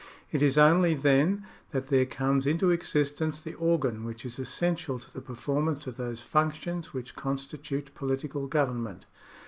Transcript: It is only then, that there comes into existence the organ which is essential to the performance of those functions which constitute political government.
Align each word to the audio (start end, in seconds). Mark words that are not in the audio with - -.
It 0.31 0.41
is 0.41 0.57
only 0.57 0.95
then, 0.95 1.45
that 1.69 1.89
there 1.89 2.07
comes 2.07 2.47
into 2.47 2.71
existence 2.71 3.39
the 3.39 3.53
organ 3.53 4.03
which 4.03 4.25
is 4.25 4.39
essential 4.39 4.97
to 4.97 5.13
the 5.13 5.21
performance 5.21 5.85
of 5.85 5.97
those 5.97 6.23
functions 6.23 6.91
which 6.91 7.15
constitute 7.15 7.93
political 7.93 8.47
government. 8.47 9.05